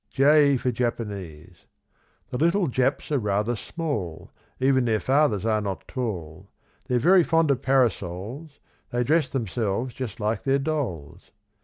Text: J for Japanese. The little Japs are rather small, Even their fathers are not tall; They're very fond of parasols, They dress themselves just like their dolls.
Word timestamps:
J 0.09 0.57
for 0.57 0.71
Japanese. 0.71 1.67
The 2.31 2.37
little 2.39 2.65
Japs 2.65 3.11
are 3.11 3.19
rather 3.19 3.55
small, 3.55 4.31
Even 4.59 4.85
their 4.85 4.99
fathers 4.99 5.45
are 5.45 5.61
not 5.61 5.87
tall; 5.87 6.49
They're 6.87 6.97
very 6.97 7.23
fond 7.23 7.51
of 7.51 7.61
parasols, 7.61 8.59
They 8.89 9.03
dress 9.03 9.29
themselves 9.29 9.93
just 9.93 10.19
like 10.19 10.41
their 10.41 10.57
dolls. 10.57 11.29